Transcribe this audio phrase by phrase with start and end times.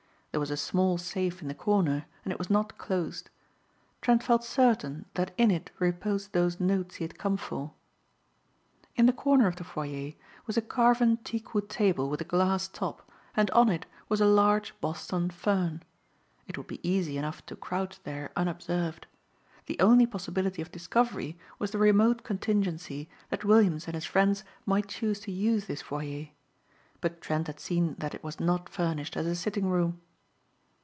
[0.33, 3.29] There was a small safe in the corner and it was not closed.
[4.01, 7.73] Trent felt certain that in it reposed those notes he had come for.
[8.95, 10.13] In the corner of the foyer
[10.47, 14.73] was a carven teakwood table with a glass top, and on it was a large
[14.79, 15.83] Boston fern.
[16.47, 19.07] It would be easy enough to crouch there unobserved.
[19.65, 24.87] The only possibility of discovery was the remote contingency that Williams and his friends might
[24.87, 26.29] choose to use this foyer.
[27.01, 29.99] But Trent had seen that it was not furnished as a sitting room.